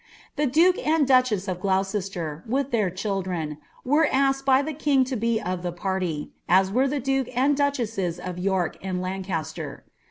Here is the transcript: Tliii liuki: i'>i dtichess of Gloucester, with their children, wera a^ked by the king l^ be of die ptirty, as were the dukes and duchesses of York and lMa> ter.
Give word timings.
Tliii 0.35 0.51
liuki: 0.55 0.79
i'>i 0.87 1.05
dtichess 1.05 1.47
of 1.47 1.59
Gloucester, 1.59 2.43
with 2.47 2.71
their 2.71 2.89
children, 2.89 3.59
wera 3.85 4.07
a^ked 4.09 4.43
by 4.45 4.63
the 4.63 4.73
king 4.73 5.03
l^ 5.05 5.19
be 5.19 5.39
of 5.39 5.61
die 5.61 5.69
ptirty, 5.69 6.31
as 6.49 6.71
were 6.71 6.87
the 6.87 6.99
dukes 6.99 7.29
and 7.35 7.55
duchesses 7.55 8.19
of 8.19 8.39
York 8.39 8.77
and 8.81 8.99
lMa> 8.99 9.53
ter. 9.53 9.83